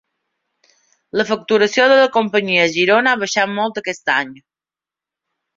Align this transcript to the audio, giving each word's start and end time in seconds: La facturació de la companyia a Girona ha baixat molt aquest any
La 1.21 1.25
facturació 1.31 1.85
de 1.93 1.99
la 2.01 2.09
companyia 2.17 2.65
a 2.71 2.71
Girona 2.79 3.13
ha 3.15 3.21
baixat 3.27 3.55
molt 3.61 3.81
aquest 3.83 4.13
any 4.17 4.37